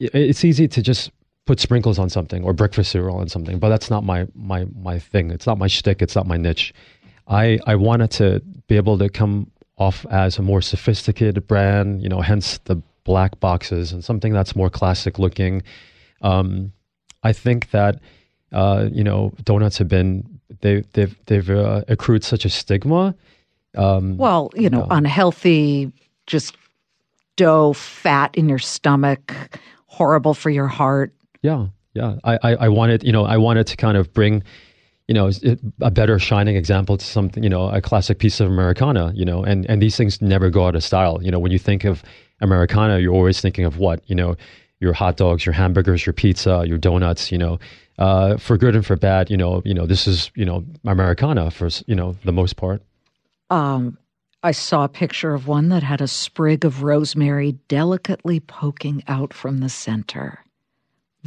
[0.00, 1.10] it's easy to just
[1.44, 4.98] put sprinkles on something or breakfast cereal on something, but that's not my my my
[4.98, 5.30] thing.
[5.30, 6.02] It's not my shtick.
[6.02, 6.74] It's not my niche.
[7.26, 12.02] I I wanted to be able to come off as a more sophisticated brand.
[12.02, 15.62] You know, hence the black boxes and something that's more classic looking.
[16.20, 16.72] Um,
[17.22, 18.00] I think that
[18.52, 23.14] uh, you know donuts have been they they've they've uh, accrued such a stigma.
[23.76, 25.92] Um, well, you know, unhealthy,
[26.26, 26.56] just
[27.36, 29.34] dough, fat in your stomach,
[29.86, 31.12] horrible for your heart.
[31.42, 32.16] Yeah, yeah.
[32.24, 34.42] I, I, I wanted, you know, I wanted to kind of bring,
[35.06, 35.30] you know,
[35.80, 39.44] a better shining example to something, you know, a classic piece of Americana, you know,
[39.44, 41.22] and and these things never go out of style.
[41.22, 42.02] You know, when you think of
[42.40, 44.36] Americana, you're always thinking of what, you know,
[44.80, 47.58] your hot dogs, your hamburgers, your pizza, your donuts, you know,
[47.98, 51.50] uh, for good and for bad, you know, you know, this is, you know, Americana
[51.50, 52.82] for, you know, the most part.
[53.50, 53.98] Um,
[54.42, 59.34] I saw a picture of one that had a sprig of rosemary delicately poking out
[59.34, 60.44] from the center.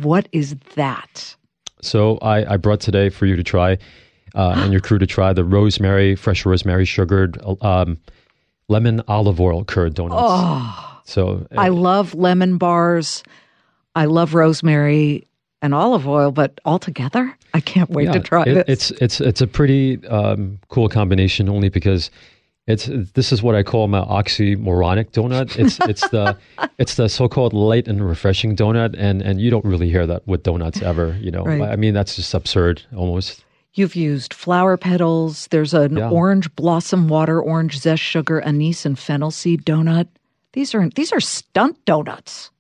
[0.02, 1.36] What is that?
[1.82, 3.78] So I, I brought today for you to try
[4.34, 8.00] uh, and your crew to try the rosemary, fresh rosemary sugared um,
[8.70, 10.22] lemon olive oil curd donuts.
[10.24, 13.24] Oh, so I uh, love lemon bars.
[13.94, 15.28] I love rosemary
[15.62, 18.64] and olive oil, but all together, I can't wait yeah, to try it, this.
[18.68, 22.10] It's it's it's a pretty um, cool combination, only because
[22.68, 25.58] it's this is what I call my oxymoronic donut.
[25.58, 26.38] It's it's the
[26.78, 30.44] it's the so-called light and refreshing donut, and and you don't really hear that with
[30.44, 31.18] donuts ever.
[31.20, 31.62] You know, right.
[31.62, 33.44] I mean that's just absurd almost.
[33.74, 35.48] You've used flower petals.
[35.48, 36.10] There's an yeah.
[36.10, 40.08] orange blossom water, orange zest sugar, anise, and fennel seed donut.
[40.54, 42.52] These are these are stunt donuts.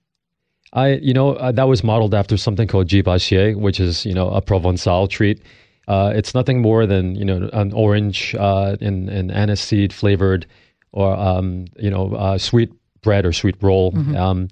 [0.74, 4.30] I, you know, uh, that was modeled after something called gibassier, which is, you know,
[4.30, 5.42] a Provençal treat.
[5.88, 10.46] Uh, it's nothing more than, you know, an orange uh, and, and anise seed flavored
[10.94, 13.92] or, um, you know, uh, sweet bread or sweet roll.
[13.92, 14.16] Mm-hmm.
[14.16, 14.48] Um,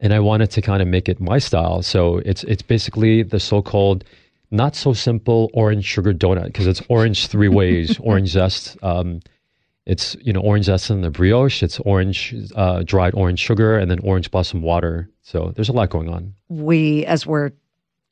[0.00, 1.82] and I wanted to kind of make it my style.
[1.82, 4.04] So it's, it's basically the so-called
[4.50, 9.20] not so simple orange sugar donut because it's orange three ways, orange zest, um,
[9.86, 11.62] it's you know orange zest in the brioche.
[11.62, 15.08] It's orange uh, dried orange sugar and then orange blossom water.
[15.22, 16.34] So there's a lot going on.
[16.48, 17.50] We, as we're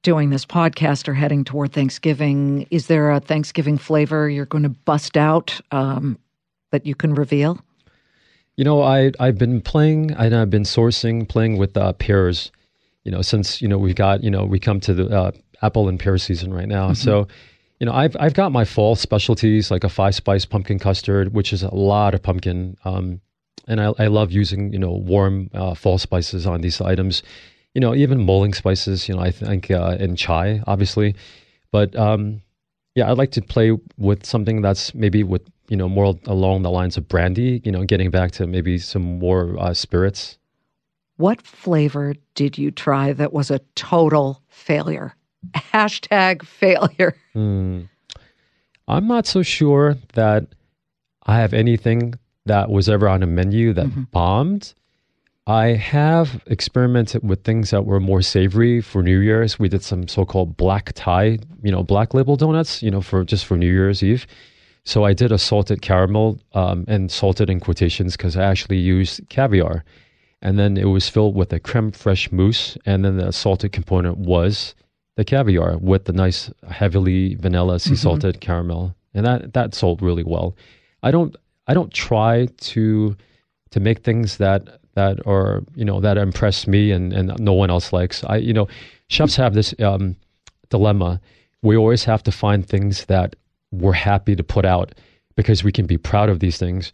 [0.02, 2.66] doing this podcast, are heading toward Thanksgiving.
[2.70, 6.18] Is there a Thanksgiving flavor you're going to bust out um,
[6.70, 7.60] that you can reveal?
[8.56, 12.50] You know, I I've been playing and I've been sourcing, playing with uh, pears.
[13.04, 15.30] You know, since you know we've got you know we come to the uh,
[15.62, 16.94] apple and pear season right now, mm-hmm.
[16.94, 17.28] so
[17.80, 21.52] you know, I've I've got my fall specialties like a five spice pumpkin custard, which
[21.52, 23.22] is a lot of pumpkin, um,
[23.66, 27.22] and I, I love using you know warm uh, fall spices on these items.
[27.74, 29.08] You know, even mulling spices.
[29.08, 31.14] You know, I think uh, in chai, obviously,
[31.72, 32.42] but um,
[32.94, 36.70] yeah, I'd like to play with something that's maybe with you know more along the
[36.70, 37.62] lines of brandy.
[37.64, 40.36] You know, getting back to maybe some more uh, spirits.
[41.16, 45.14] What flavor did you try that was a total failure?
[45.54, 47.16] Hashtag failure.
[47.34, 47.88] Mm.
[48.88, 50.46] I'm not so sure that
[51.24, 52.14] I have anything
[52.46, 54.02] that was ever on a menu that mm-hmm.
[54.10, 54.74] bombed.
[55.46, 59.58] I have experimented with things that were more savory for New Year's.
[59.58, 63.46] We did some so-called black tie, you know, black label donuts, you know, for just
[63.46, 64.26] for New Year's Eve.
[64.84, 69.28] So I did a salted caramel um, and salted in quotations because I actually used
[69.28, 69.84] caviar,
[70.40, 74.18] and then it was filled with a creme fraiche mousse, and then the salted component
[74.18, 74.74] was
[75.20, 77.96] the caviar with the nice heavily vanilla sea mm-hmm.
[77.96, 78.40] salted mm-hmm.
[78.40, 80.56] caramel, and that that sold really well.
[81.02, 83.14] I don't I don't try to
[83.70, 87.68] to make things that that are you know that impress me and and no one
[87.68, 88.24] else likes.
[88.24, 88.66] I you know
[89.08, 90.16] chefs have this um,
[90.70, 91.20] dilemma.
[91.62, 93.36] We always have to find things that
[93.72, 94.94] we're happy to put out
[95.36, 96.92] because we can be proud of these things,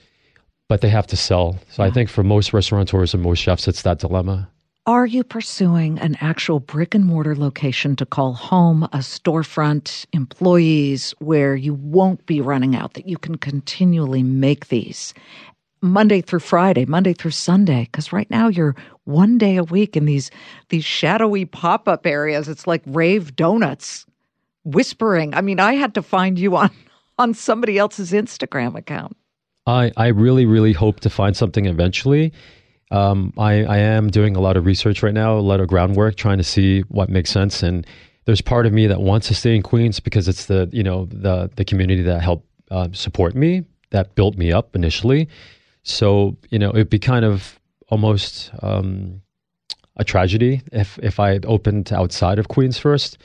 [0.69, 1.61] but they have to sell.
[1.71, 1.91] So yeah.
[1.91, 4.51] I think for most restaurateurs and most chefs, it's that dilemma.
[4.87, 11.13] Are you pursuing an actual brick and mortar location to call home, a storefront, employees
[11.19, 15.13] where you won't be running out, that you can continually make these
[15.83, 17.89] Monday through Friday, Monday through Sunday?
[17.91, 20.31] Because right now you're one day a week in these
[20.69, 22.49] these shadowy pop up areas.
[22.49, 24.07] It's like rave donuts,
[24.63, 25.35] whispering.
[25.35, 26.71] I mean, I had to find you on
[27.19, 29.17] on somebody else's Instagram account.
[29.67, 32.33] I I really really hope to find something eventually.
[32.91, 36.17] Um, I, I am doing a lot of research right now, a lot of groundwork,
[36.17, 37.63] trying to see what makes sense.
[37.63, 37.87] And
[38.27, 41.07] there's part of me that wants to stay in Queens because it's the you know
[41.07, 45.29] the the community that helped uh, support me, that built me up initially.
[45.83, 49.23] So you know it'd be kind of almost um,
[49.97, 53.19] a tragedy if if I opened outside of Queens first.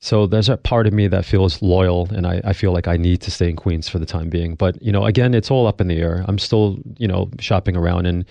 [0.00, 2.96] So there's a part of me that feels loyal, and I, I feel like I
[2.96, 4.54] need to stay in Queens for the time being.
[4.54, 6.24] But you know, again, it's all up in the air.
[6.28, 8.24] I'm still you know shopping around and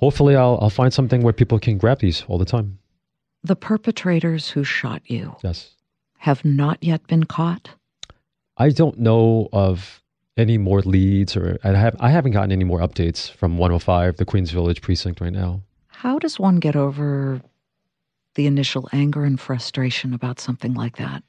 [0.00, 2.78] hopefully I'll, I'll find something where people can grab these all the time.
[3.44, 5.74] The perpetrators who shot you yes.
[6.18, 7.70] have not yet been caught?
[8.56, 10.02] I don't know of
[10.36, 14.24] any more leads or I, have, I haven't gotten any more updates from 105, the
[14.24, 15.62] Queens Village precinct right now.
[15.86, 17.40] How does one get over
[18.34, 21.22] the initial anger and frustration about something like that?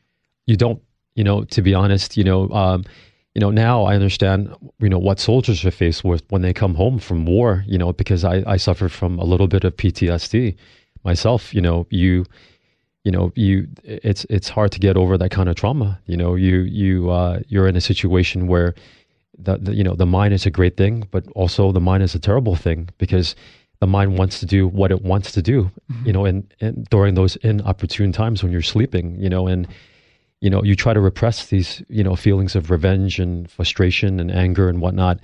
[0.46, 0.82] You don't,
[1.16, 2.86] you know, to be honest, you know, um,
[3.34, 6.76] you know, now I understand, you know, what soldiers are faced with when they come
[6.76, 10.56] home from war, you know, because I, I suffer from a little bit of PTSD
[11.04, 12.26] myself, you know, you,
[13.06, 16.00] you know, you, it's, it's hard to get over that kind of trauma.
[16.08, 18.76] You know, you, you, uh, you're in a situation where
[19.38, 22.14] the, the, you know, the mind is a great thing, but also the mind is
[22.14, 23.36] a terrible thing because
[23.80, 26.06] the mind wants to do what it wants to do, mm-hmm.
[26.06, 29.70] you know, and, and during those inopportune times when you're sleeping, you know, and,
[30.42, 34.32] you know, you try to repress these, you know, feelings of revenge and frustration and
[34.32, 35.20] anger and whatnot.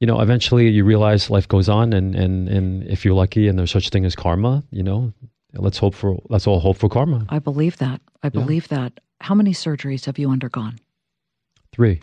[0.00, 3.58] You know, eventually you realize life goes on, and and and if you're lucky, and
[3.58, 5.12] there's such a thing as karma, you know,
[5.54, 7.24] let's hope for let's all hope for karma.
[7.30, 8.00] I believe that.
[8.22, 8.78] I believe yeah.
[8.78, 9.00] that.
[9.20, 10.78] How many surgeries have you undergone?
[11.72, 12.02] Three.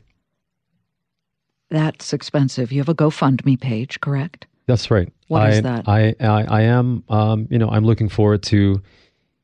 [1.70, 2.72] That's expensive.
[2.72, 4.48] You have a GoFundMe page, correct?
[4.68, 5.12] That's right.
[5.28, 5.88] What I, is that?
[5.88, 8.82] I, I, I am, um, you know, I'm looking forward to,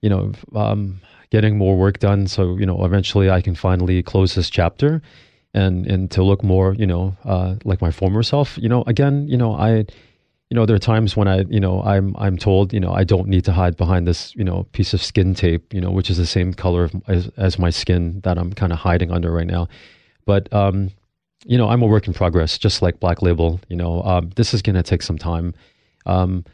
[0.01, 2.27] you know, um, getting more work done.
[2.27, 5.01] So, you know, eventually I can finally close this chapter
[5.53, 8.57] and, and to look more, you know, uh, like my former self.
[8.57, 9.85] You know, again, you know, I,
[10.49, 13.03] you know, there are times when I, you know, I'm, I'm told, you know, I
[13.03, 16.09] don't need to hide behind this, you know, piece of skin tape, you know, which
[16.09, 19.47] is the same color as, as my skin that I'm kind of hiding under right
[19.47, 19.67] now.
[20.25, 20.89] But, um,
[21.45, 23.61] you know, I'm a work in progress, just like Black Label.
[23.69, 25.53] You know, um, this is to take some time.
[26.05, 26.45] Um,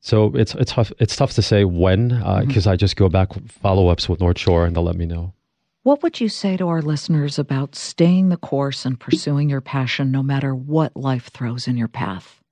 [0.00, 2.68] so it's it's tough it's tough to say when because uh, mm-hmm.
[2.68, 5.34] I just go back follow ups with North Shore and they'll let me know.
[5.82, 10.10] What would you say to our listeners about staying the course and pursuing your passion
[10.10, 12.42] no matter what life throws in your path?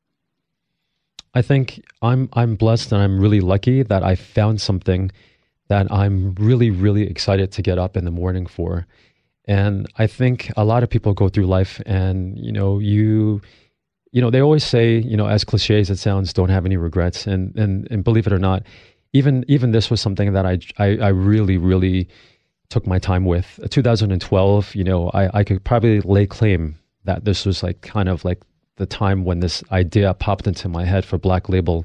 [1.35, 5.11] I think I'm I'm blessed and I'm really lucky that I found something
[5.69, 8.87] that I'm really really excited to get up in the morning for.
[9.45, 13.43] And I think a lot of people go through life and you know you
[14.17, 16.79] you know, they always say, you know, as cliche as it sounds, don't have any
[16.79, 17.27] regrets.
[17.27, 18.63] And and and believe it or not,
[19.13, 22.09] even even this was something that I I, I really really
[22.71, 23.61] took my time with.
[23.63, 28.09] Uh, 2012, you know, I I could probably lay claim that this was like kind
[28.09, 28.41] of like
[28.77, 31.85] the time when this idea popped into my head for Black Label.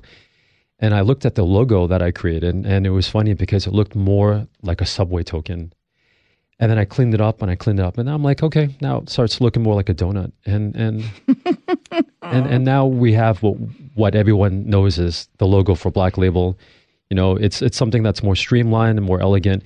[0.80, 3.74] And I looked at the logo that I created, and it was funny because it
[3.74, 5.74] looked more like a subway token
[6.62, 8.43] and then I cleaned it up and I cleaned it up, and now I'm like,
[8.43, 11.04] okay, now it starts looking more like a donut, and and
[12.21, 13.58] and and now we have what
[13.95, 16.58] what everyone knows is the logo for Black Label.
[17.10, 19.63] You know, it's it's something that's more streamlined and more elegant.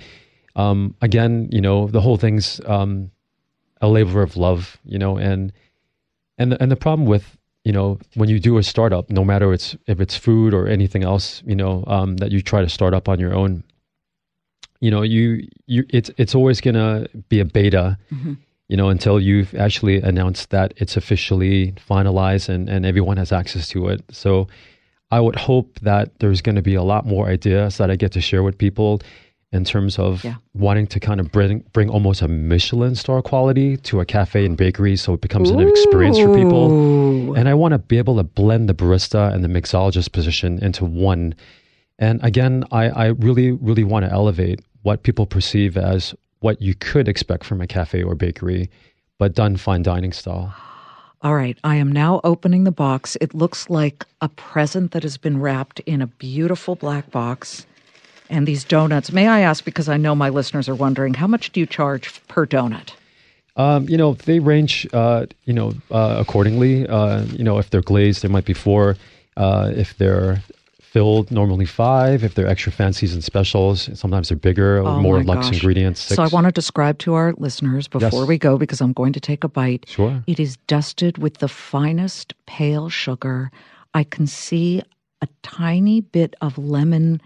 [0.55, 3.11] Um, again, you know, the whole thing's um,
[3.81, 4.77] a labor of love.
[4.85, 5.51] You know, and
[6.37, 9.51] and the, and the problem with you know when you do a startup, no matter
[9.51, 12.93] it's if it's food or anything else, you know, um, that you try to start
[12.93, 13.65] up on your own
[14.85, 18.33] you know you you it's it's always going to be a beta mm-hmm.
[18.67, 23.67] you know until you've actually announced that it's officially finalized and and everyone has access
[23.67, 24.47] to it so
[25.09, 28.11] i would hope that there's going to be a lot more ideas that i get
[28.11, 29.01] to share with people
[29.51, 30.35] in terms of yeah.
[30.53, 34.57] wanting to kind of bring bring almost a Michelin star quality to a cafe and
[34.57, 35.59] bakery so it becomes Ooh.
[35.59, 37.35] an experience for people.
[37.35, 40.83] And I want to be able to blend the barista and the mixologist position into
[40.83, 41.35] one
[41.97, 46.75] and again, I, I really, really want to elevate what people perceive as what you
[46.75, 48.69] could expect from a cafe or bakery,
[49.17, 50.53] but done fine dining style.
[51.23, 53.17] All right, I am now opening the box.
[53.19, 57.65] It looks like a present that has been wrapped in a beautiful black box.
[58.29, 61.51] And these donuts, may I ask, because I know my listeners are wondering, how much
[61.51, 62.93] do you charge per donut?
[63.55, 66.87] Um, you know, they range, uh, you know, uh, accordingly.
[66.87, 68.97] Uh, you know, if they're glazed, there might be four.
[69.35, 70.43] Uh, if they're
[70.95, 72.23] filled, normally five.
[72.23, 75.55] If they're extra fancies and specials, sometimes they're bigger, Oh more luxe gosh.
[75.55, 75.99] ingredients.
[75.99, 76.15] Six.
[76.15, 78.27] So I want to describe to our listeners before Yes.
[78.29, 79.83] we go, because I'm going to take a bite.
[79.89, 80.23] Sure.
[80.25, 83.51] It is dusted with the finest pale sugar.
[83.93, 84.81] I can see
[85.21, 87.21] a tiny bit of lemon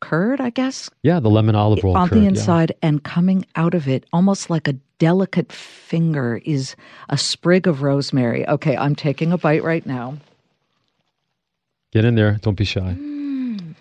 [0.00, 2.30] curd, I guess, Yeah, the lemon olive roll on curd, the yeah.
[2.30, 6.74] inside, and coming out of it, almost like a delicate finger, is
[7.10, 8.44] a sprig of rosemary.
[8.48, 10.16] Okay, I'm taking a bite right now.
[11.92, 12.38] Get in there.
[12.42, 12.96] Don't be shy.
[12.98, 13.74] Mm.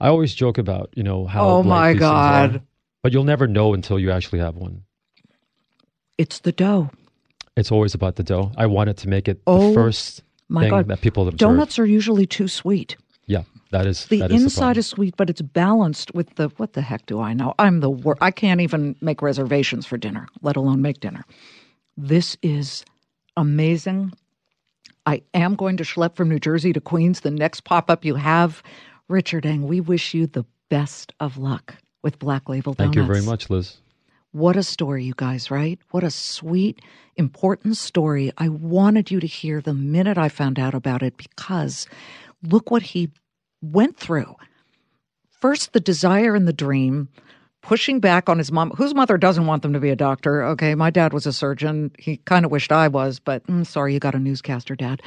[0.00, 1.46] I always joke about, you know, how.
[1.48, 2.62] Oh my things are, God.
[3.02, 4.82] But you'll never know until you actually have one.
[6.18, 6.90] It's the dough.
[7.56, 8.52] It's always about the dough.
[8.56, 10.88] I wanted to make it Oh, the first My thing God.
[10.88, 11.38] that people observe.
[11.38, 12.96] Donuts are usually too sweet.
[13.26, 14.78] Yeah, that is The that is inside problem.
[14.80, 17.54] is sweet, but it's balanced with the what the heck do I know?
[17.58, 21.24] I'm the wor- I can't even make reservations for dinner, let alone make dinner.
[21.96, 22.84] This is
[23.36, 24.12] amazing.
[25.06, 27.20] I am going to schlep from New Jersey to Queens.
[27.20, 28.62] The next pop up you have,
[29.08, 32.96] Richard Ng, we wish you the best of luck with Black Label Donuts.
[32.96, 33.76] Thank you very much, Liz.
[34.32, 35.78] What a story, you guys, right?
[35.90, 36.80] What a sweet,
[37.16, 38.32] important story.
[38.36, 41.86] I wanted you to hear the minute I found out about it because
[42.42, 43.12] look what he
[43.62, 44.34] went through.
[45.30, 47.08] First, the desire and the dream,
[47.64, 50.44] pushing back on his mom, whose mother doesn't want them to be a doctor.
[50.44, 51.90] Okay, my dad was a surgeon.
[51.98, 55.02] He kind of wished I was, but mm, sorry, you got a newscaster, dad.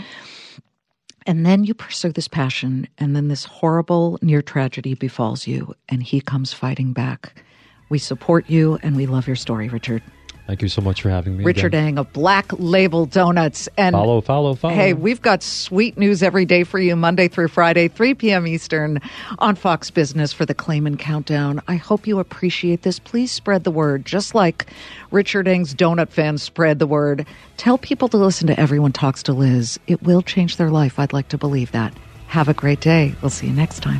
[1.28, 6.01] And then you pursue this passion, and then this horrible near tragedy befalls you, and
[6.01, 7.43] he comes fighting back.
[7.89, 10.01] We support you, and we love your story, Richard.
[10.48, 11.43] Thank you so much for having me.
[11.43, 11.88] Richard again.
[11.88, 13.68] Ang of Black Label Donuts.
[13.76, 14.74] And Follow, follow, follow.
[14.74, 18.48] Hey, we've got sweet news every day for you, Monday through Friday, 3 p.m.
[18.48, 19.02] Eastern
[19.39, 21.62] on Fox Business for the Claman Countdown.
[21.68, 22.98] I hope you appreciate this.
[22.98, 24.68] Please spread the word, just like
[25.12, 27.28] Richard Ng's donut fans spread the word.
[27.58, 29.78] Tell people to listen to Everyone Talks to Liz.
[29.88, 30.98] It will change their life.
[30.98, 31.93] I'd like to believe that.
[32.28, 33.16] Have a great day.
[33.22, 34.00] We'll see you next time.